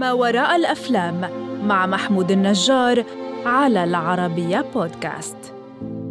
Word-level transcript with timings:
ما 0.00 0.12
وراء 0.12 0.56
الأفلام 0.56 1.20
مع 1.64 1.86
محمود 1.86 2.30
النجار 2.30 3.04
على 3.46 3.84
العربية 3.84 4.64
بودكاست. 4.74 5.36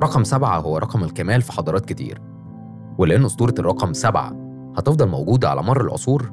رقم 0.03 0.23
سبعة 0.23 0.59
هو 0.59 0.77
رقم 0.77 1.03
الكمال 1.03 1.41
في 1.41 1.51
حضارات 1.51 1.85
كتير. 1.85 2.21
ولأن 2.97 3.25
أسطورة 3.25 3.53
الرقم 3.59 3.93
سبعة 3.93 4.35
هتفضل 4.77 5.07
موجودة 5.07 5.49
على 5.49 5.63
مر 5.63 5.81
العصور 5.81 6.31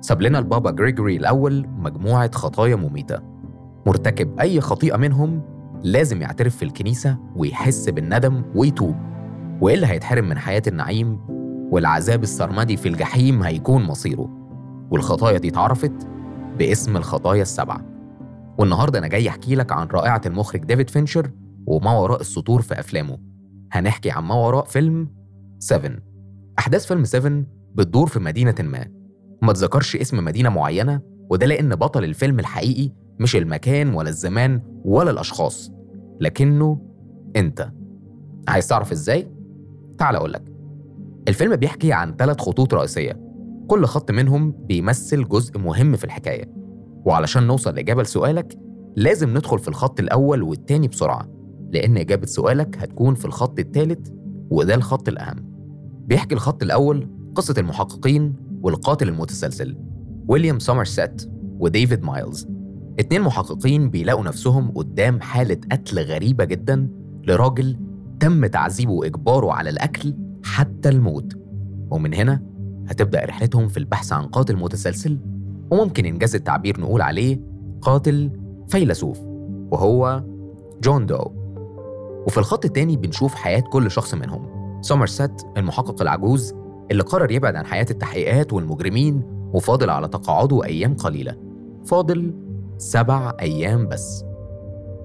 ساب 0.00 0.22
لنا 0.22 0.38
البابا 0.38 0.70
جريجوري 0.70 1.16
الأول 1.16 1.66
مجموعة 1.78 2.30
خطايا 2.34 2.76
مميتة. 2.76 3.18
مرتكب 3.86 4.40
أي 4.40 4.60
خطيئة 4.60 4.96
منهم 4.96 5.42
لازم 5.82 6.22
يعترف 6.22 6.56
في 6.56 6.64
الكنيسة 6.64 7.16
ويحس 7.36 7.88
بالندم 7.88 8.42
ويتوب. 8.54 8.96
وإلا 9.60 9.90
هيتحرم 9.90 10.28
من 10.28 10.38
حياة 10.38 10.62
النعيم؟ 10.66 11.18
والعذاب 11.70 12.22
السرمدي 12.22 12.76
في 12.76 12.88
الجحيم 12.88 13.42
هيكون 13.42 13.82
مصيره. 13.82 14.28
والخطايا 14.90 15.38
دي 15.38 15.48
اتعرفت 15.48 16.11
باسم 16.58 16.96
الخطايا 16.96 17.42
السبعة. 17.42 17.84
والنهاردة 18.58 18.98
أنا 18.98 19.08
جاي 19.08 19.28
أحكي 19.28 19.54
لك 19.54 19.72
عن 19.72 19.86
رائعة 19.86 20.20
المخرج 20.26 20.64
ديفيد 20.64 20.90
فينشر 20.90 21.30
وما 21.66 21.98
وراء 21.98 22.20
السطور 22.20 22.62
في 22.62 22.80
أفلامه. 22.80 23.18
هنحكي 23.72 24.10
عن 24.10 24.22
ما 24.24 24.34
وراء 24.34 24.64
فيلم 24.64 25.08
7 25.58 25.90
أحداث 26.58 26.86
فيلم 26.86 27.04
7 27.04 27.42
بتدور 27.74 28.06
في 28.06 28.20
مدينة 28.20 28.54
ما. 28.60 28.86
ما 29.42 29.52
تذكرش 29.52 29.96
اسم 29.96 30.24
مدينة 30.24 30.48
معينة 30.48 31.00
وده 31.30 31.46
لأن 31.46 31.74
بطل 31.74 32.04
الفيلم 32.04 32.38
الحقيقي 32.38 32.90
مش 33.20 33.36
المكان 33.36 33.94
ولا 33.94 34.08
الزمان 34.08 34.60
ولا 34.84 35.10
الأشخاص 35.10 35.72
لكنه 36.20 36.80
أنت. 37.36 37.72
عايز 38.48 38.68
تعرف 38.68 38.92
إزاي؟ 38.92 39.28
تعال 39.98 40.16
أقولك. 40.16 40.42
الفيلم 41.28 41.56
بيحكي 41.56 41.92
عن 41.92 42.16
ثلاث 42.16 42.40
خطوط 42.40 42.74
رئيسية. 42.74 43.21
كل 43.72 43.84
خط 43.86 44.10
منهم 44.10 44.50
بيمثل 44.50 45.28
جزء 45.28 45.58
مهم 45.58 45.96
في 45.96 46.04
الحكاية. 46.04 46.52
وعلشان 47.04 47.46
نوصل 47.46 47.74
لإجابة 47.74 48.02
لسؤالك 48.02 48.58
لازم 48.96 49.30
ندخل 49.30 49.58
في 49.58 49.68
الخط 49.68 50.00
الأول 50.00 50.42
والتاني 50.42 50.88
بسرعة 50.88 51.28
لأن 51.70 51.96
إجابة 51.96 52.26
سؤالك 52.26 52.78
هتكون 52.78 53.14
في 53.14 53.24
الخط 53.24 53.58
الثالث 53.58 54.08
وده 54.50 54.74
الخط 54.74 55.08
الأهم. 55.08 55.36
بيحكي 56.06 56.34
الخط 56.34 56.62
الأول 56.62 57.08
قصة 57.34 57.54
المحققين 57.58 58.34
والقاتل 58.62 59.08
المتسلسل 59.08 59.76
ويليام 60.28 60.58
سومرسيت 60.58 61.30
وديفيد 61.58 62.04
مايلز. 62.04 62.48
اتنين 62.98 63.22
محققين 63.22 63.90
بيلاقوا 63.90 64.24
نفسهم 64.24 64.70
قدام 64.70 65.20
حالة 65.20 65.58
قتل 65.72 65.98
غريبة 65.98 66.44
جدا 66.44 66.88
لراجل 67.26 67.78
تم 68.20 68.46
تعذيبه 68.46 68.92
وإجباره 68.92 69.52
على 69.52 69.70
الأكل 69.70 70.14
حتى 70.44 70.88
الموت. 70.88 71.32
ومن 71.90 72.14
هنا 72.14 72.51
هتبدأ 72.88 73.24
رحلتهم 73.24 73.68
في 73.68 73.76
البحث 73.76 74.12
عن 74.12 74.26
قاتل 74.26 74.56
متسلسل 74.56 75.18
وممكن 75.70 76.06
إن 76.06 76.15
جاز 76.15 76.34
التعبير 76.34 76.80
نقول 76.80 77.02
عليه 77.02 77.40
قاتل 77.80 78.30
فيلسوف 78.68 79.20
وهو 79.70 80.24
جون 80.82 81.06
دو. 81.06 81.42
وفي 82.26 82.38
الخط 82.38 82.64
التاني 82.64 82.96
بنشوف 82.96 83.34
حياة 83.34 83.60
كل 83.60 83.90
شخص 83.90 84.14
منهم. 84.14 84.48
سومرسيت 84.80 85.42
المحقق 85.56 86.02
العجوز 86.02 86.54
اللي 86.90 87.02
قرر 87.02 87.30
يبعد 87.30 87.56
عن 87.56 87.66
حياة 87.66 87.86
التحقيقات 87.90 88.52
والمجرمين 88.52 89.22
وفاضل 89.52 89.90
على 89.90 90.08
تقاعده 90.08 90.64
أيام 90.64 90.94
قليلة. 90.94 91.36
فاضل 91.84 92.34
سبع 92.78 93.36
أيام 93.40 93.88
بس. 93.88 94.24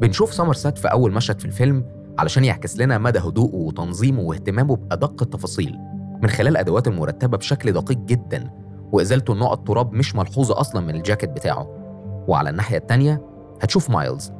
بنشوف 0.01 0.33
سومرسيت 0.33 0.77
في 0.77 0.87
أول 0.87 1.11
مشهد 1.11 1.39
في 1.39 1.45
الفيلم 1.45 1.85
علشان 2.19 2.43
يعكس 2.43 2.77
لنا 2.77 2.97
مدى 2.97 3.19
هدوءه 3.19 3.55
وتنظيمه 3.55 4.21
واهتمامه 4.21 4.75
بأدق 4.75 5.23
التفاصيل. 5.23 5.75
من 6.23 6.29
خلال 6.29 6.57
أدواته 6.57 6.89
المرتبة 6.89 7.37
بشكل 7.37 7.71
دقيق 7.71 7.97
جدا 7.97 8.49
وإزالته 8.91 9.33
نقط 9.33 9.67
تراب 9.67 9.93
مش 9.93 10.15
ملحوظة 10.15 10.59
أصلا 10.59 10.81
من 10.81 10.95
الجاكيت 10.95 11.29
بتاعه. 11.29 11.67
وعلى 12.27 12.49
الناحية 12.49 12.77
التانية 12.77 13.21
هتشوف 13.61 13.89
مايلز 13.89 14.31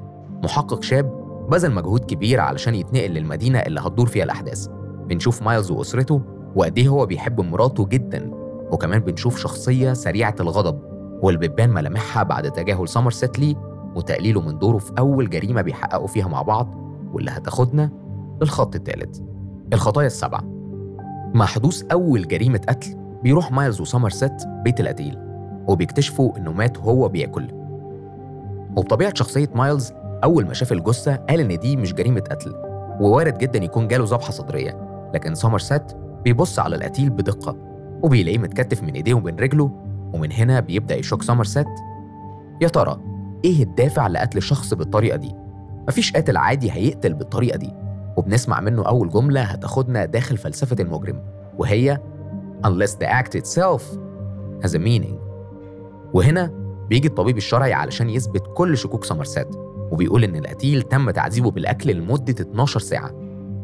محقق 0.44 0.84
شاب 0.84 1.28
بذل 1.52 1.72
مجهود 1.72 2.06
كبير 2.06 2.40
علشان 2.40 2.76
يتنقل 2.76 3.12
للمدينة 3.12 3.60
اللي 3.60 3.80
هتدور 3.80 4.08
فيها 4.08 4.24
الأحداث. 4.24 4.68
بنشوف 5.08 5.42
مايلز 5.42 5.72
وأسرته 5.72 6.22
وقد 6.56 6.78
إيه 6.78 6.88
هو 6.88 7.06
بيحب 7.06 7.42
مراته 7.42 7.86
جدا 7.88 8.32
وكمان 8.72 9.00
بنشوف 9.00 9.38
شخصيته 9.38 9.94
سريعة 9.94 10.36
الغضب 10.40 10.80
واللي 11.22 11.40
بتبان 11.48 11.70
ملامحها 11.70 12.24
بعد 12.24 12.52
تجاهل 12.52 12.88
سومرسيت 12.88 13.40
ليه 13.40 13.56
وتقليله 13.96 14.42
من 14.42 14.60
دوره 14.60 14.78
في 14.78 14.92
أول 15.00 15.30
جريمة 15.30 15.62
بيحققوا 15.62 16.08
فيها 16.08 16.28
مع 16.28 16.42
بعض 16.42 16.76
واللي 17.14 17.32
هتاخدنا 17.32 17.90
للخط 18.42 18.76
الثالث 18.76 19.20
الخطايا 19.74 20.08
السبعة. 20.08 20.57
مع 21.34 21.46
حدوث 21.46 21.84
أول 21.92 22.28
جريمة 22.28 22.62
قتل 22.70 22.96
بيروح 23.24 23.52
مايلز 23.52 23.82
وسومرسيت 23.82 24.44
بيت 24.64 24.80
القتيل 24.80 25.18
وبيكتشفوا 25.68 26.38
إنه 26.38 26.52
مات 26.52 26.78
وهو 26.78 27.08
بياكل 27.10 27.48
وبطبيعة 28.78 29.14
شخصية 29.16 29.50
مايلز 29.56 29.94
أول 30.24 30.46
ما 30.46 30.54
شاف 30.54 30.72
الجثة 30.72 31.16
قال 31.16 31.40
إن 31.40 31.60
دي 31.60 31.76
مش 31.78 31.94
جريمة 31.94 32.20
قتل 32.20 32.56
ووارد 33.00 33.38
جدا 33.38 33.64
يكون 33.64 33.88
جاله 33.88 34.06
ذبحة 34.06 34.32
صدرية 34.32 34.88
لكن 35.14 35.36
سومرسيت 35.36 35.84
بيبص 36.24 36.60
على 36.60 36.76
القتيل 36.76 37.10
بدقة 37.10 37.56
وبيلاقيه 38.04 38.38
متكتف 38.38 38.84
من 38.84 38.94
إيديه 38.94 39.14
وبين 39.14 39.36
رجله 39.36 39.72
ومن 40.14 40.32
هنا 40.32 40.60
بيبدأ 40.60 40.96
يشك 40.96 41.22
سومرسيت 41.24 41.68
يا 42.62 42.68
ترى 42.68 43.02
إيه 43.46 43.64
الدافع 43.64 44.08
لقتل 44.08 44.42
شخص 44.42 44.74
بالطريقة 44.74 45.18
دي؟ 45.18 45.36
مفيش 45.88 46.12
قاتل 46.14 46.38
عادي 46.38 46.72
هيقتل 46.72 47.14
بالطريقة 47.14 47.58
دي 47.58 47.74
وبنسمع 48.18 48.62
منه 48.62 48.86
أول 48.88 49.10
جملة 49.10 49.42
هتاخدنا 49.42 50.06
داخل 50.06 50.38
فلسفة 50.38 50.76
المجرم 50.80 51.24
وهي 51.58 52.02
unless 52.68 52.92
the 52.92 53.08
act 53.08 53.36
itself 53.40 53.82
has 54.66 54.74
a 54.74 54.80
meaning. 54.80 55.16
وهنا 56.14 56.52
بيجي 56.90 57.08
الطبيب 57.08 57.38
الشرعي 57.38 57.74
علشان 57.74 58.10
يثبت 58.10 58.44
كل 58.54 58.78
شكوك 58.78 59.04
سومرسيت 59.04 59.48
وبيقول 59.92 60.24
إن 60.24 60.36
القتيل 60.36 60.82
تم 60.82 61.12
تعذيبه 61.12 61.52
بالأكل 61.52 61.92
لمدة 61.96 62.36
12 62.42 62.80
ساعة 62.80 63.12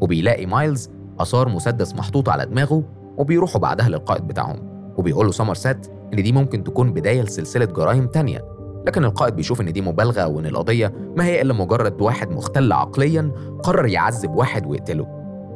وبيلاقي 0.02 0.46
مايلز 0.46 0.90
آثار 1.20 1.50
مسدس 1.50 1.96
محطوط 1.96 2.30
على 2.30 2.46
دماغه 2.46 2.84
وبيروحوا 3.18 3.62
بعدها 3.62 3.90
للقائد 3.90 4.28
بتاعهم 4.28 4.60
وبيقول 4.98 5.26
له 5.26 5.32
سومرسيت 5.32 5.88
إن 6.14 6.24
دي 6.24 6.32
ممكن 6.32 6.64
تكون 6.64 6.94
بداية 6.94 7.22
لسلسلة 7.22 7.66
جرائم 7.66 8.08
تانية. 8.08 8.53
لكن 8.88 9.06
القائد 9.06 9.36
بيشوف 9.36 9.62
إن 9.62 9.74
دي 9.74 9.82
مبالغة 9.82 10.28
وإن 10.28 10.46
القضية 10.46 10.94
ما 11.18 11.26
هي 11.26 11.42
إلا 11.42 11.54
مجرد 11.54 12.02
واحد 12.02 12.32
مختل 12.32 12.72
عقليا 12.72 13.32
قرر 13.64 13.86
يعذب 13.86 14.36
واحد 14.36 14.66
ويقتله. 14.68 15.08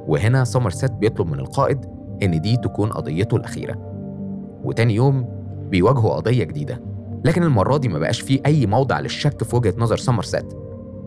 وهنا 0.07 0.43
سومرسيت 0.43 0.91
بيطلب 0.91 1.27
من 1.27 1.39
القائد 1.39 1.85
إن 2.23 2.41
دي 2.41 2.57
تكون 2.57 2.89
قضيته 2.89 3.38
الأخيرة. 3.38 3.75
وتاني 4.63 4.95
يوم 4.95 5.25
بيواجهوا 5.69 6.13
قضية 6.13 6.43
جديدة. 6.43 6.81
لكن 7.25 7.43
المرة 7.43 7.77
دي 7.77 7.88
ما 7.88 7.99
بقاش 7.99 8.21
فيه 8.21 8.39
أي 8.45 8.65
موضع 8.65 8.99
للشك 8.99 9.44
في 9.44 9.55
وجهة 9.55 9.73
نظر 9.77 9.97
سومرسيت. 9.97 10.53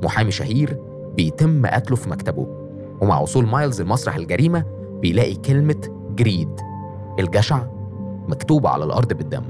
محامي 0.04 0.30
شهير 0.30 0.80
بيتم 1.16 1.66
قتله 1.66 1.96
في 1.96 2.10
مكتبه. 2.10 2.46
ومع 3.02 3.20
وصول 3.20 3.46
مايلز 3.46 3.82
لمسرح 3.82 4.16
الجريمة 4.16 4.64
بيلاقي 5.00 5.34
كلمة 5.34 5.80
greed. 6.16 6.48
الجشع 7.18 7.66
مكتوبة 8.28 8.68
على 8.68 8.84
الأرض 8.84 9.12
بالدم. 9.12 9.44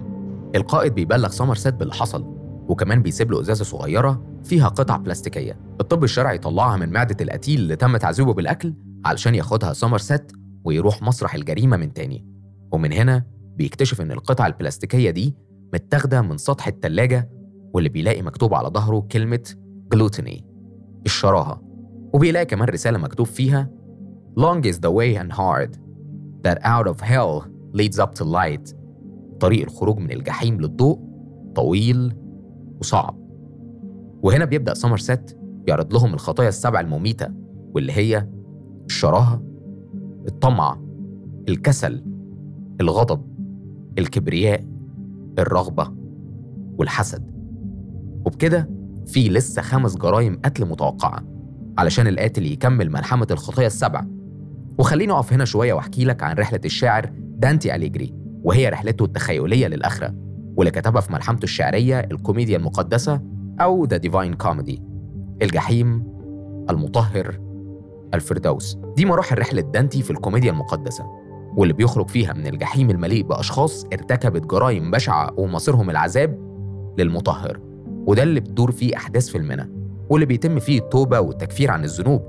القائد 0.55 0.95
بيبلغ 0.95 1.29
سومرسيت 1.29 1.75
باللي 1.75 1.95
حصل. 1.95 2.40
وكمان 2.71 3.03
بيسيب 3.03 3.31
له 3.31 3.41
ازازة 3.41 3.65
صغيرة 3.65 4.23
فيها 4.45 4.69
قطع 4.69 4.97
بلاستيكية. 4.97 5.59
الطب 5.81 6.05
الشرعي 6.05 6.39
طلعها 6.39 6.77
من 6.77 6.93
معدة 6.93 7.17
القتيل 7.21 7.61
اللي 7.61 7.77
تم 7.77 7.97
تعذيبه 7.97 8.33
بالأكل 8.35 8.75
علشان 9.05 9.35
ياخدها 9.35 9.73
سومرسيت 9.73 10.33
ويروح 10.65 11.03
مسرح 11.03 11.35
الجريمة 11.35 11.77
من 11.77 11.93
تاني. 11.93 12.27
ومن 12.73 12.93
هنا 12.93 13.25
بيكتشف 13.57 14.01
إن 14.01 14.13
القطع 14.13 14.47
البلاستيكية 14.47 15.11
دي 15.11 15.35
متاخدة 15.75 16.23
من 16.23 16.37
سطح 16.37 16.67
التلاجة 16.67 17.31
واللي 17.75 17.89
بيلاقي 17.89 18.23
مكتوب 18.23 18.55
على 18.55 18.69
ظهره 18.69 19.07
كلمة 19.13 19.55
جلوتيني 19.93 20.45
الشراهة. 21.07 21.63
وبيلاقي 22.15 22.47
كمان 22.47 22.69
رسالة 22.69 22.99
مكتوب 22.99 23.27
فيها 23.27 23.71
Long 24.39 24.63
is 24.65 24.77
the 24.77 24.91
way 24.91 25.17
and 25.23 25.33
hard 25.33 25.73
that 26.45 26.59
out 26.63 26.87
of 26.87 27.01
hell 27.01 27.45
leads 27.73 27.99
up 27.99 28.15
to 28.15 28.25
light. 28.25 28.75
طريق 29.41 29.63
الخروج 29.67 29.99
من 29.99 30.11
الجحيم 30.11 30.61
للضوء 30.61 30.99
طويل 31.55 32.15
وصعب. 32.81 33.17
وهنا 34.23 34.45
بيبدأ 34.45 34.75
سومرسيت 34.75 35.39
يعرض 35.67 35.95
لهم 35.95 36.15
الخطايا 36.15 36.49
السبع 36.49 36.81
المميتة 36.81 37.29
واللي 37.75 37.93
هي 37.93 38.29
الشراهة 38.87 39.43
الطمع 40.29 40.81
الكسل 41.49 42.05
الغضب 42.81 43.23
الكبرياء 43.99 44.65
الرغبة 45.39 45.93
والحسد. 46.79 47.31
وبكده 48.27 48.71
في 49.07 49.29
لسه 49.29 49.63
خمس 49.63 49.97
جرائم 49.97 50.41
قتل 50.45 50.67
متوقعة 50.67 51.25
علشان 51.79 52.07
القاتل 52.07 52.47
يكمل 52.47 52.91
ملحمة 52.91 53.27
الخطايا 53.31 53.67
السبع. 53.67 54.05
وخليني 54.79 55.13
أقف 55.13 55.33
هنا 55.33 55.45
شوية 55.45 55.73
وأحكي 55.73 56.05
لك 56.05 56.23
عن 56.23 56.37
رحلة 56.37 56.61
الشاعر 56.65 57.11
دانتي 57.15 57.75
أليجري 57.75 58.15
وهي 58.43 58.69
رحلته 58.69 59.05
التخيلية 59.05 59.67
للآخرة. 59.67 60.15
واللي 60.61 60.71
كتبها 60.71 61.01
في 61.01 61.13
ملحمته 61.13 61.45
الشعرية 61.45 62.01
الكوميديا 62.01 62.57
المقدسة 62.57 63.21
أو 63.61 63.85
The 63.85 63.97
Divine 63.97 64.35
Comedy 64.35 64.83
الجحيم 65.43 66.05
المطهر 66.71 67.41
الفردوس. 68.15 68.79
دي 68.97 69.05
مراحل 69.05 69.39
رحلة 69.39 69.63
دانتي 69.63 70.03
في 70.03 70.11
الكوميديا 70.11 70.51
المقدسة. 70.51 71.05
واللي 71.57 71.75
بيخرج 71.75 72.09
فيها 72.09 72.33
من 72.33 72.47
الجحيم 72.47 72.91
المليء 72.91 73.23
بأشخاص 73.23 73.85
ارتكبت 73.85 74.47
جرائم 74.47 74.91
بشعة 74.91 75.31
ومصيرهم 75.37 75.91
العذاب 75.91 76.39
للمطهر. 76.99 77.61
وده 78.07 78.23
اللي 78.23 78.41
بتدور 78.41 78.71
فيه 78.71 78.97
أحداث 78.97 79.29
فيلمنا. 79.29 79.69
واللي 80.11 80.27
بيتم 80.27 80.59
فيه 80.59 80.79
التوبة 80.79 81.21
والتكفير 81.21 81.71
عن 81.71 81.85
الذنوب 81.85 82.23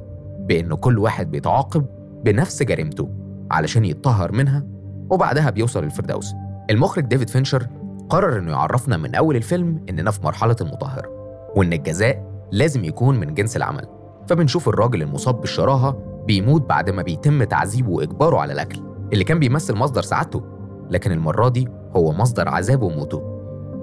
بإن 0.47 0.73
كل 0.73 0.99
واحد 0.99 1.31
بيتعاقب 1.31 1.85
بنفس 2.25 2.63
جريمته 2.63 3.09
علشان 3.51 3.85
يتطهر 3.85 4.31
منها 4.31 4.65
وبعدها 5.09 5.49
بيوصل 5.49 5.83
الفردوس 5.83 6.33
المخرج 6.69 7.05
ديفيد 7.05 7.29
فينشر 7.29 7.67
قرر 8.11 8.37
إنه 8.37 8.51
يعرفنا 8.51 8.97
من 8.97 9.15
أول 9.15 9.35
الفيلم 9.35 9.85
إننا 9.89 10.11
في 10.11 10.19
مرحلة 10.23 10.55
المطهر 10.61 11.07
وإن 11.55 11.73
الجزاء 11.73 12.31
لازم 12.51 12.83
يكون 12.85 13.19
من 13.19 13.33
جنس 13.33 13.57
العمل. 13.57 13.87
فبنشوف 14.27 14.69
الراجل 14.69 15.01
المصاب 15.01 15.41
بالشراهة 15.41 15.97
بيموت 16.27 16.69
بعد 16.69 16.89
ما 16.89 17.01
بيتم 17.01 17.43
تعذيبه 17.43 17.89
وإجباره 17.89 18.37
على 18.37 18.53
الأكل 18.53 18.81
اللي 19.13 19.23
كان 19.23 19.39
بيمثل 19.39 19.75
مصدر 19.75 20.01
سعادته. 20.01 20.43
لكن 20.89 21.11
المرة 21.11 21.49
دي 21.49 21.67
هو 21.95 22.11
مصدر 22.11 22.49
عذابه 22.49 22.85
وموته. 22.85 23.21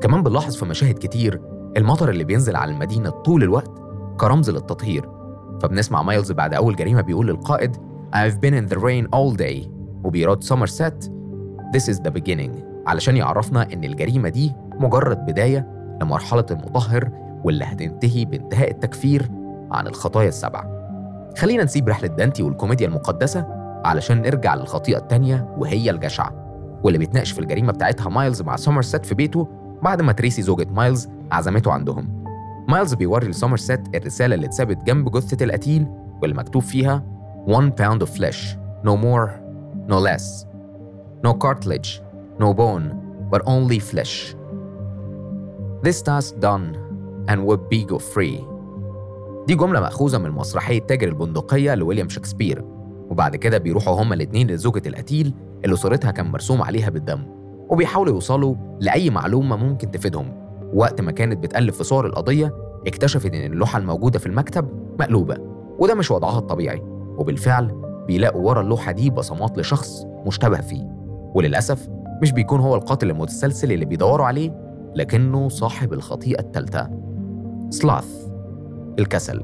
كمان 0.01 0.23
بنلاحظ 0.23 0.57
في 0.57 0.65
مشاهد 0.65 0.99
كتير 0.99 1.41
المطر 1.77 2.11
اللي 2.11 2.25
بينزل 2.25 2.57
على 2.57 2.73
المدينة 2.73 3.11
طول 3.11 3.43
الوقت 3.43 3.83
كرمز 4.21 4.51
للتطهير. 4.51 5.09
فبنسمع 5.63 6.03
مايلز 6.03 6.33
بعد 6.33 6.55
أول 6.55 6.77
جريمة 6.77 7.01
بيقول 7.01 7.27
للقائد 7.27 7.77
I've 8.15 8.39
been 8.47 8.55
in 8.55 8.75
the 8.75 8.79
rain 8.79 9.07
all 9.17 9.37
day. 9.37 9.69
وبيرد 10.05 10.43
سومرسيت 10.43 11.05
This 11.77 11.95
is 11.95 11.97
the 11.97 12.11
beginning. 12.11 12.68
علشان 12.89 13.17
يعرفنا 13.17 13.73
إن 13.73 13.85
الجريمة 13.85 14.29
دي 14.29 14.53
مجرد 14.81 15.27
بداية 15.27 15.67
لمرحلة 16.03 16.47
المطهر 16.51 17.11
واللي 17.45 17.65
هتنتهي 17.65 18.25
بانتهاء 18.25 18.71
التكفير 18.71 19.31
عن 19.73 19.87
الخطايا 19.87 20.29
السبع. 20.29 20.65
خلينا 21.39 21.65
نسيب 21.65 21.89
رحلة 21.89 22.09
دانتي 22.09 22.43
والكوميديا 22.43 22.87
المقدسة 22.87 23.47
علشان 23.85 24.23
نرجع 24.23 24.55
للخطيئة 24.55 24.99
التانية 24.99 25.55
وهي 25.59 25.91
الجشع 25.91 26.31
واللي 26.83 26.99
بيتناقش 26.99 27.33
في 27.33 27.39
الجريمة 27.39 27.73
بتاعتها 27.73 28.09
مايلز 28.09 28.43
مع 28.43 28.57
سومرسيت 28.57 29.07
في 29.07 29.15
بيته 29.15 29.49
بعد 29.83 30.03
ما 30.03 30.13
تريسي 30.13 30.43
زوجة 30.43 30.67
مايلز 30.71 31.09
عزمته 31.33 31.73
عندهم. 31.73 32.25
مايلز 32.69 32.95
بيوري 32.95 33.29
لسومرسيت 33.29 33.97
الرسالة 33.97 34.35
اللي 34.35 34.47
اتثبت 34.47 34.83
جنب 34.85 35.11
جثة 35.11 35.45
القتيل 35.45 35.87
واللي 36.23 36.37
مكتوب 36.37 36.63
فيها 36.63 37.05
one 37.47 37.71
pound 37.81 38.07
of 38.07 38.11
flesh. 38.19 38.57
No 38.85 38.97
more. 38.97 39.31
No 39.89 39.99
less. 40.09 40.47
No 41.27 41.33
cartilage. 41.33 42.08
No 42.41 42.55
bone 42.55 42.87
but 43.31 43.41
only 43.47 43.79
flesh. 43.79 44.35
This 45.83 46.03
task 46.03 46.35
done 46.41 46.77
and 47.29 47.39
would 47.47 47.69
be 47.69 47.85
go 47.85 47.99
free. 47.99 48.45
دي 49.47 49.55
جملة 49.55 49.81
مأخوذة 49.81 50.19
من 50.19 50.31
مسرحية 50.31 50.79
تاجر 50.79 51.09
البندقية 51.09 51.75
لويليام 51.75 52.09
شكسبير. 52.09 52.65
وبعد 53.11 53.37
كده 53.37 53.59
بيروحوا 53.59 54.03
هما 54.03 54.15
الاتنين 54.15 54.47
لزوجة 54.51 54.89
القتيل 54.89 55.35
اللي 55.65 55.77
صورتها 55.77 56.11
كان 56.11 56.27
مرسوم 56.27 56.63
عليها 56.63 56.91
بالدم 56.91 57.23
وبيحاولوا 57.69 58.15
يوصلوا 58.15 58.55
لأي 58.81 59.11
معلومة 59.11 59.57
ممكن 59.57 59.91
تفيدهم. 59.91 60.33
وقت 60.75 61.01
ما 61.01 61.13
كانت 61.13 61.39
بتقلب 61.39 61.73
في 61.73 61.85
صور 61.85 62.07
القضية 62.07 62.55
اكتشفت 62.87 63.35
إن 63.35 63.53
اللوحة 63.53 63.79
الموجودة 63.79 64.19
في 64.19 64.27
المكتب 64.27 64.69
مقلوبة 65.01 65.37
وده 65.79 65.95
مش 65.95 66.11
وضعها 66.11 66.39
الطبيعي. 66.39 66.83
وبالفعل 67.19 67.83
بيلاقوا 68.07 68.49
ورا 68.49 68.61
اللوحة 68.61 68.93
دي 68.93 69.11
بصمات 69.11 69.59
لشخص 69.59 70.05
مشتبه 70.27 70.61
فيه. 70.61 70.85
وللأسف 71.35 71.89
مش 72.23 72.33
بيكون 72.33 72.61
هو 72.61 72.75
القاتل 72.75 73.11
المتسلسل 73.11 73.73
اللي 73.73 73.85
بيدوروا 73.85 74.27
عليه 74.27 74.69
لكنه 74.95 75.49
صاحب 75.49 75.93
الخطيئة 75.93 76.41
الثالثة 76.41 76.91
سلاث 77.71 78.29
الكسل. 78.99 79.43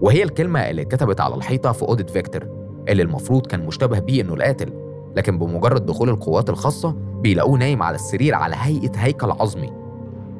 وهي 0.00 0.22
الكلمة 0.22 0.60
اللي 0.60 0.82
اتكتبت 0.82 1.20
على 1.20 1.34
الحيطة 1.34 1.72
في 1.72 1.82
أوضة 1.82 2.04
فيكتور 2.12 2.48
اللي 2.88 3.02
المفروض 3.02 3.46
كان 3.46 3.66
مشتبه 3.66 3.98
بيه 3.98 4.22
إنه 4.22 4.34
القاتل 4.34 4.72
لكن 5.16 5.38
بمجرد 5.38 5.86
دخول 5.86 6.08
القوات 6.08 6.50
الخاصة 6.50 6.96
بيلاقوه 7.22 7.58
نايم 7.58 7.82
على 7.82 7.94
السرير 7.94 8.34
على 8.34 8.54
هيئة 8.58 8.96
هيكل 8.96 9.30
عظمي 9.30 9.70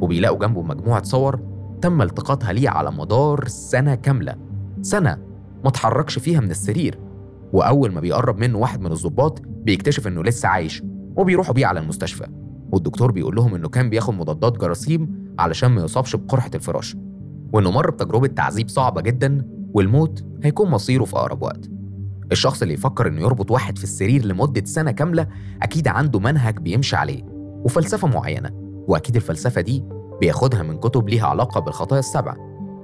وبيلاقوا 0.00 0.38
جنبه 0.38 0.62
مجموعة 0.62 1.02
صور 1.02 1.40
تم 1.82 2.02
التقاطها 2.02 2.52
ليه 2.52 2.68
على 2.68 2.90
مدار 2.90 3.48
سنة 3.48 3.94
كاملة. 3.94 4.34
سنة 4.82 5.18
ما 5.64 5.68
اتحركش 5.68 6.18
فيها 6.18 6.40
من 6.40 6.50
السرير. 6.50 6.98
وأول 7.52 7.92
ما 7.92 8.00
بيقرب 8.00 8.38
منه 8.38 8.58
واحد 8.58 8.80
من 8.80 8.92
الضباط 8.92 9.42
بيكتشف 9.46 10.06
إنه 10.06 10.22
لسه 10.22 10.48
عايش. 10.48 10.82
وبيروحوا 11.16 11.54
بيه 11.54 11.66
على 11.66 11.80
المستشفى. 11.80 12.26
والدكتور 12.72 13.12
بيقول 13.12 13.36
لهم 13.36 13.54
إنه 13.54 13.68
كان 13.68 13.90
بياخد 13.90 14.14
مضادات 14.14 14.58
جراثيم 14.58 15.34
علشان 15.38 15.70
ما 15.70 15.82
يصابش 15.84 16.16
بقرحة 16.16 16.50
الفراش 16.54 16.96
وإنه 17.52 17.70
مر 17.70 17.90
بتجربة 17.90 18.26
تعذيب 18.26 18.68
صعبة 18.68 19.00
جدا 19.00 19.46
والموت 19.74 20.24
هيكون 20.42 20.70
مصيره 20.70 21.04
في 21.04 21.16
أقرب 21.16 21.42
وقت. 21.42 21.70
الشخص 22.32 22.62
اللي 22.62 22.74
يفكر 22.74 23.08
إنه 23.08 23.20
يربط 23.20 23.50
واحد 23.50 23.78
في 23.78 23.84
السرير 23.84 24.24
لمدة 24.26 24.64
سنة 24.64 24.90
كاملة 24.90 25.26
أكيد 25.62 25.88
عنده 25.88 26.18
منهج 26.20 26.58
بيمشي 26.58 26.96
عليه 26.96 27.22
وفلسفة 27.64 28.08
معينة 28.08 28.50
وأكيد 28.88 29.16
الفلسفة 29.16 29.60
دي 29.60 29.84
بياخدها 30.20 30.62
من 30.62 30.78
كتب 30.78 31.08
ليها 31.08 31.26
علاقة 31.26 31.60
بالخطايا 31.60 32.00
السبع 32.00 32.36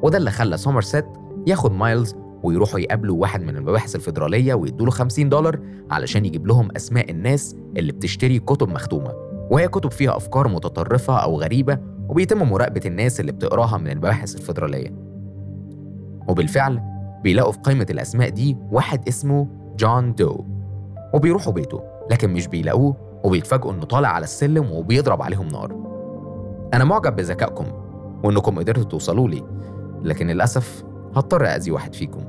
وده 0.03 0.19
اللي 0.19 0.31
خلى 0.31 0.57
سومرسيت 0.57 1.05
ياخد 1.47 1.73
مايلز 1.73 2.15
ويروحوا 2.43 2.79
يقابلوا 2.81 3.17
واحد 3.21 3.43
من 3.43 3.57
المباحث 3.57 3.97
الفيدرالية 3.97 4.55
ويدوله 4.55 4.91
50 4.91 5.29
دولار 5.29 5.61
علشان 5.91 6.25
يجيب 6.25 6.47
لهم 6.47 6.69
أسماء 6.77 7.11
الناس 7.11 7.57
اللي 7.77 7.93
بتشتري 7.93 8.39
كتب 8.39 8.69
مختومة 8.69 9.13
وهي 9.51 9.69
كتب 9.69 9.91
فيها 9.91 10.17
أفكار 10.17 10.49
متطرفة 10.49 11.17
أو 11.17 11.41
غريبة 11.41 11.79
وبيتم 12.09 12.49
مراقبة 12.49 12.81
الناس 12.87 13.21
اللي 13.21 13.33
بتقراها 13.33 13.79
من 13.79 13.91
المباحث 13.91 14.35
الفيدرالية. 14.35 14.93
وبالفعل 16.29 16.81
بيلاقوا 17.23 17.53
في 17.53 17.59
قائمة 17.59 17.87
الأسماء 17.91 18.29
دي 18.29 18.57
واحد 18.73 19.09
اسمه 19.09 19.49
جون 19.79 20.15
دو. 20.15 20.45
وبيروحوا 21.15 21.53
بيته 21.53 21.83
لكن 22.11 22.31
مش 22.31 22.47
بيلاقوه 22.47 22.97
وبيتفاجئوا 23.25 23.73
إنه 23.73 23.85
طالع 23.85 24.09
على 24.09 24.25
السلم 24.25 24.73
وبيضرب 24.73 25.23
عليهم 25.23 25.49
نار. 25.49 25.77
أنا 26.75 26.85
معجب 26.85 27.17
بذكائكم 27.17 27.67
وإنكم 28.25 28.59
قدرتوا 28.59 28.85
توصلوا 28.85 29.29
لي 29.29 29.43
لكن 30.03 30.27
للأسف 30.27 30.85
هضطر 31.17 31.47
أذي 31.47 31.71
واحد 31.71 31.95
فيكم. 31.95 32.21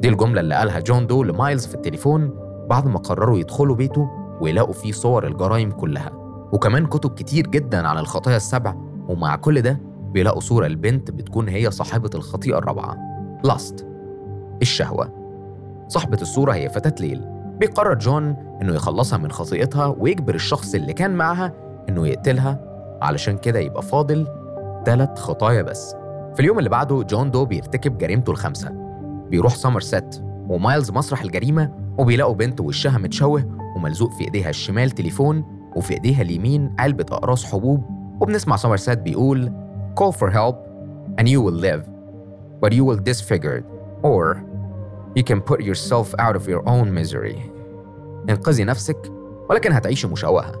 دي 0.00 0.08
الجملة 0.08 0.40
اللي 0.40 0.54
قالها 0.54 0.80
جون 0.80 1.06
دو 1.06 1.22
لمايلز 1.22 1.66
في 1.66 1.74
التليفون 1.74 2.30
بعد 2.70 2.86
ما 2.86 2.98
قرروا 2.98 3.38
يدخلوا 3.38 3.76
بيته 3.76 4.10
ويلاقوا 4.40 4.72
فيه 4.72 4.92
صور 4.92 5.26
الجرائم 5.26 5.70
كلها. 5.70 6.10
وكمان 6.52 6.86
كتب 6.86 7.14
كتير 7.14 7.46
جدا 7.46 7.88
عن 7.88 7.98
الخطايا 7.98 8.36
السبع 8.36 8.74
ومع 9.08 9.36
كل 9.36 9.62
ده 9.62 9.80
بيلاقوا 10.12 10.40
صورة 10.40 10.66
البنت 10.66 11.10
بتكون 11.10 11.48
هي 11.48 11.70
صاحبة 11.70 12.10
الخطيئة 12.14 12.58
الرابعة. 12.58 12.96
lust 13.44 13.86
الشهوة. 14.62 15.12
صاحبة 15.88 16.18
الصورة 16.22 16.52
هي 16.52 16.68
فتاة 16.68 16.94
ليل. 17.00 17.24
بيقرر 17.58 17.94
جون 17.94 18.36
إنه 18.62 18.74
يخلصها 18.74 19.18
من 19.18 19.30
خطيئتها 19.32 19.86
ويجبر 19.98 20.34
الشخص 20.34 20.74
اللي 20.74 20.92
كان 20.92 21.10
معها 21.10 21.52
إنه 21.88 22.06
يقتلها 22.06 22.60
علشان 23.02 23.38
كده 23.38 23.58
يبقى 23.58 23.82
فاضل 23.82 24.26
ثلاث 24.86 25.18
خطايا 25.18 25.62
بس. 25.62 25.94
في 26.34 26.40
اليوم 26.40 26.58
اللي 26.58 26.70
بعده 26.70 27.02
جون 27.02 27.30
دو 27.30 27.44
بيرتكب 27.44 27.98
جريمته 27.98 28.30
الخامسة. 28.30 28.70
بيروح 29.30 29.54
سومرسيت 29.54 30.16
ومايلز 30.48 30.90
مسرح 30.90 31.22
الجريمة 31.22 31.72
وبيلاقوا 31.98 32.34
بنت 32.34 32.60
وشها 32.60 32.98
متشوه 32.98 33.55
وملزوق 33.86 34.12
في 34.12 34.24
إيديها 34.24 34.50
الشمال 34.50 34.90
تليفون 34.90 35.44
وفي 35.76 35.94
إيديها 35.94 36.22
اليمين 36.22 36.74
علبة 36.78 37.06
أقراص 37.10 37.44
حبوب 37.44 37.84
وبنسمع 38.20 38.56
سومرسيت 38.56 38.98
بيقول 38.98 39.52
call 40.00 40.12
for 40.12 40.30
help 40.30 40.56
and 41.20 41.28
you 41.28 41.40
will 41.40 41.60
live 41.66 41.82
but 42.64 42.72
you 42.72 42.84
will 42.84 43.00
disfigured 43.10 43.64
or 44.02 44.42
you 45.16 45.22
can 45.22 45.40
put 45.40 45.60
yourself 45.60 46.14
out 46.18 46.36
of 46.36 46.48
your 46.48 46.62
own 46.68 46.92
misery. 47.00 47.38
انقذي 48.30 48.64
نفسك 48.64 49.12
ولكن 49.50 49.72
هتعيشي 49.72 50.06
مشوهة 50.08 50.52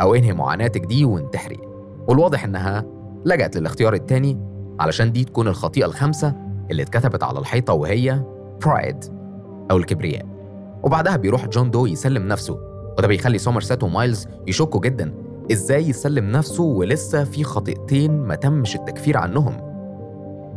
أو 0.00 0.14
انهي 0.14 0.32
معاناتك 0.32 0.80
دي 0.86 1.04
وانتحري. 1.04 1.60
والواضح 2.08 2.44
إنها 2.44 2.84
لجأت 3.24 3.56
للاختيار 3.56 3.94
التاني 3.94 4.38
علشان 4.80 5.12
دي 5.12 5.24
تكون 5.24 5.48
الخطيئة 5.48 5.86
الخامسة 5.86 6.34
اللي 6.70 6.82
اتكتبت 6.82 7.22
على 7.22 7.38
الحيطة 7.38 7.72
وهي 7.72 8.24
pride 8.64 9.04
أو 9.70 9.76
الكبرياء. 9.76 10.26
وبعدها 10.82 11.16
بيروح 11.16 11.46
جون 11.48 11.70
دو 11.70 11.86
يسلم 11.86 12.28
نفسه 12.28 12.67
وده 12.98 13.08
بيخلي 13.08 13.38
سومرسيت 13.38 13.82
ومايلز 13.82 14.26
يشكوا 14.46 14.80
جدا. 14.80 15.14
إزاي 15.52 15.88
يسلم 15.88 16.30
نفسه 16.30 16.62
ولسه 16.62 17.24
في 17.24 17.44
خطيئتين 17.44 18.20
ما 18.22 18.34
تمش 18.34 18.76
التكفير 18.76 19.16
عنهم. 19.16 19.56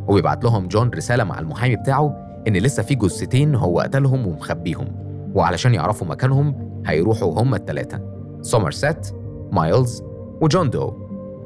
وبيبعت 0.08 0.44
لهم 0.44 0.68
جون 0.68 0.90
رسالة 0.90 1.24
مع 1.24 1.40
المحامي 1.40 1.76
بتاعه 1.76 2.18
إن 2.48 2.54
لسه 2.54 2.84
في 2.84 2.96
جثتين 2.96 3.56
هو 3.56 3.80
قتلهم 3.80 4.28
ومخبيهم. 4.28 4.88
وعلشان 5.36 5.74
يعرفوا 5.74 6.08
مكانهم 6.08 6.56
هيروحوا 6.86 7.42
هما 7.42 7.58
التلاتة. 7.58 8.00
سومرسيت 8.42 9.08
مايلز 9.52 10.04
وجون 10.42 10.70
دو. 10.70 10.94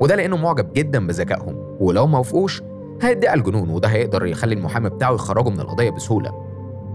وده 0.01 0.15
لأنه 0.15 0.37
معجب 0.37 0.73
جدا 0.73 1.07
بذكائهم. 1.07 1.55
ولو 1.79 2.07
ما 2.07 2.17
وافقوش 2.17 2.61
هيدعي 3.01 3.33
الجنون 3.33 3.69
وده 3.69 3.87
هيقدر 3.87 4.25
يخلي 4.25 4.55
المحامي 4.55 4.89
بتاعه 4.89 5.13
يخرجه 5.13 5.49
من 5.49 5.59
القضية 5.59 5.89
بسهولة. 5.89 6.31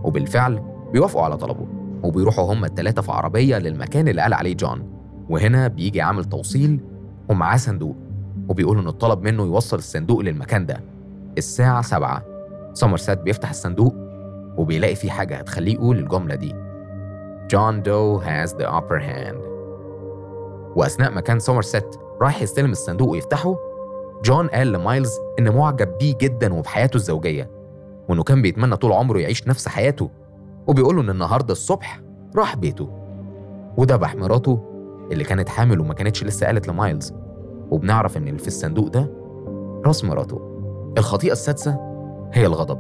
وبالفعل 0.05 0.63
بيوافقوا 0.93 1.25
على 1.25 1.37
طلبه. 1.37 1.80
وبيروحوا 2.03 2.53
هما 2.53 2.67
التلاتة 2.67 3.03
في 3.03 3.13
عربية 3.13 3.59
للمكان 3.59 4.09
اللي 4.09 4.23
قال 4.23 4.35
عليه 4.35 4.55
جون. 4.55 4.83
وهنا 5.29 5.69
بيجي 5.69 6.01
عامل 6.01 6.25
توصيل 6.25 6.81
ومعاه 7.29 7.57
صندوق 7.57 7.97
وبيقول 8.49 8.79
إنه 8.79 8.91
اتطلب 8.91 9.23
منه 9.23 9.43
يوصل 9.43 9.77
الصندوق 9.77 10.21
للمكان 10.21 10.67
ده. 10.67 10.81
الساعة 11.39 11.83
سبعة. 11.83 12.23
سومرسيت 12.75 13.19
بيفتح 13.19 13.51
الصندوق 13.51 13.95
وبيلاقي 14.57 14.95
فيه 14.95 15.11
حاجة 15.11 15.37
هتخليه 15.37 15.75
يقول 15.75 15.99
الجملة 15.99 16.35
دي. 16.35 16.55
John 17.53 17.83
Doe 17.83 18.21
has 18.25 18.53
the 18.53 18.67
upper 18.67 18.99
hand. 19.01 19.37
وأثناء 20.77 21.11
ما 21.11 21.21
كان 21.21 21.39
سومرسيت 21.39 21.97
رايح 22.23 22.43
يستلم 22.43 22.71
الصندوق 22.71 23.09
ويفتحه 23.09 23.57
جون 24.25 24.49
قال 24.49 24.73
لمايلز 24.73 25.13
إن 25.39 25.51
معجب 25.55 25.99
بيه 25.99 26.15
جدا 26.21 26.55
وبحياته 26.55 26.97
الزوجية 26.97 27.51
وإنه 28.09 28.23
كان 28.23 28.43
بيتمنى 28.43 28.77
طول 28.77 28.93
عمره 28.93 29.19
يعيش 29.19 29.49
نفس 29.49 29.69
حياته. 29.69 30.11
وبيقول 30.71 30.97
له 30.97 31.03
إن 31.03 31.11
النهاردة 31.11 31.53
الصبح 31.53 32.01
راح 32.37 32.57
بيته. 32.57 32.89
وذبح 33.77 34.17
مراته 34.17 34.61
اللي 35.13 35.25
كانت 35.25 35.49
حامل 35.49 35.81
وما 35.81 35.95
كانتش 35.95 36.25
لسه 36.25 36.47
قالت 36.47 36.69
لمايلز. 36.69 37.13
وبنعرف 37.71 38.17
إن 38.17 38.29
اللي 38.29 38.39
في 38.39 38.47
الصندوق 38.49 38.89
ده 38.89 39.11
راس 39.87 40.05
مراته. 40.05 40.41
الخطيئة 40.99 41.33
السادسة 41.33 41.79
هي 42.33 42.47
الغضب. 42.47 42.79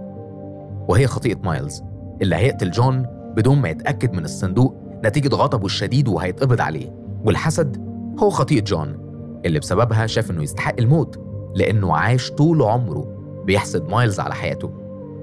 وهي 0.89 1.07
خطيئة 1.07 1.39
مايلز 1.45 1.83
اللي 2.23 2.37
هيقتل 2.37 2.71
جون 2.71 3.07
بدون 3.37 3.59
ما 3.59 3.69
يتأكد 3.69 4.13
من 4.13 4.25
الصندوق 4.25 4.77
نتيجة 5.05 5.35
غضبه 5.35 5.67
الشديد 5.67 6.09
وهيتقبض 6.09 6.61
عليه. 6.61 6.95
والحسد 7.25 7.77
هو 8.23 8.31
خطيئة 8.31 8.65
جون 8.65 8.99
اللي 9.45 9.59
بسببها 9.59 10.07
شاف 10.07 10.31
إنه 10.31 10.43
يستحق 10.43 10.75
الموت 10.79 11.21
لأنه 11.55 11.97
عاش 11.97 12.31
طول 12.31 12.63
عمره 12.63 13.07
بيحسد 13.45 13.89
مايلز 13.89 14.21
على 14.21 14.35
حياته. 14.35 14.71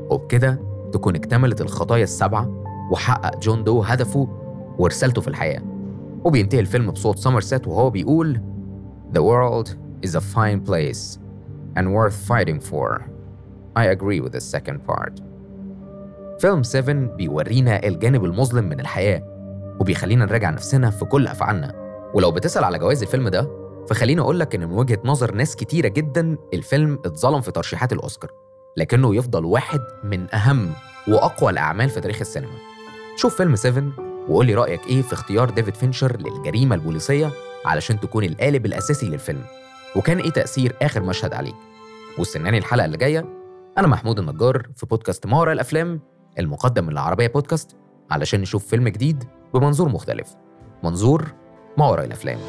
وبكده 0.09 0.59
تكون 0.97 1.15
اكتملت 1.15 1.61
الخطايا 1.61 2.03
السبعة 2.03 2.63
وحقق 2.91 3.39
جون 3.39 3.63
دو 3.63 3.81
هدفه 3.81 4.27
ورسالته 4.79 5.21
في 5.21 5.27
الحياة 5.27 5.61
وبينتهي 6.23 6.59
الفيلم 6.59 6.91
بصوت 6.91 7.17
سومرسيت 7.19 7.67
وهو 7.67 7.89
بيقول 7.89 8.41
The 9.13 9.21
world 9.21 9.67
is 10.07 10.15
a 10.15 10.21
fine 10.21 10.59
place 10.69 11.19
and 11.77 11.85
worth 11.93 12.17
fighting 12.29 12.59
for. 12.59 12.87
I 13.75 13.83
agree 13.95 14.19
with 14.19 14.31
the 14.31 14.41
second 14.41 14.79
part. 14.89 15.21
فيلم 16.39 16.63
7 16.63 16.93
بيورينا 16.93 17.87
الجانب 17.87 18.25
المظلم 18.25 18.69
من 18.69 18.79
الحياة 18.79 19.23
وبيخلينا 19.79 20.25
نراجع 20.25 20.49
نفسنا 20.49 20.89
في 20.89 21.05
كل 21.05 21.27
أفعالنا 21.27 21.73
ولو 22.13 22.31
بتسأل 22.31 22.63
على 22.63 22.79
جوائز 22.79 23.01
الفيلم 23.03 23.29
ده 23.29 23.47
فخليني 23.89 24.21
أقول 24.21 24.39
لك 24.39 24.55
إن 24.55 24.69
من 24.69 24.73
وجهة 24.73 24.99
نظر 25.05 25.35
ناس 25.35 25.55
كتيرة 25.55 25.87
جدا 25.87 26.37
الفيلم 26.53 26.99
اتظلم 27.05 27.41
في 27.41 27.51
ترشيحات 27.51 27.93
الأوسكار 27.93 28.31
لكنه 28.77 29.15
يفضل 29.15 29.45
واحد 29.45 29.81
من 30.03 30.35
أهم 30.35 30.71
وأقوى 31.07 31.51
الأعمال 31.51 31.89
في 31.89 32.01
تاريخ 32.01 32.19
السينما. 32.19 32.57
شوف 33.15 33.37
فيلم 33.37 33.55
7 33.55 33.91
وقول 34.29 34.45
لي 34.45 34.53
رأيك 34.53 34.87
إيه 34.87 35.01
في 35.01 35.13
اختيار 35.13 35.49
ديفيد 35.49 35.75
فينشر 35.75 36.17
للجريمة 36.17 36.75
البوليسية 36.75 37.31
علشان 37.65 37.99
تكون 37.99 38.23
القالب 38.23 38.65
الأساسي 38.65 39.09
للفيلم. 39.09 39.43
وكان 39.95 40.19
إيه 40.19 40.29
تأثير 40.29 40.75
آخر 40.81 41.03
مشهد 41.03 41.33
عليك. 41.33 41.55
واستناني 42.19 42.57
الحلقة 42.57 42.85
اللي 42.85 42.97
جاية. 42.97 43.25
أنا 43.77 43.87
محمود 43.87 44.19
النجار 44.19 44.67
في 44.75 44.85
بودكاست 44.85 45.25
ما 45.25 45.39
وراء 45.39 45.53
الأفلام 45.53 46.01
المقدم 46.39 46.83
من 46.83 46.91
العربية 46.91 47.27
بودكاست 47.27 47.75
علشان 48.11 48.41
نشوف 48.41 48.67
فيلم 48.67 48.87
جديد 48.87 49.23
بمنظور 49.53 49.89
مختلف. 49.89 50.27
منظور 50.83 51.33
ما 51.77 51.89
وراء 51.89 52.05
الأفلام. 52.05 52.39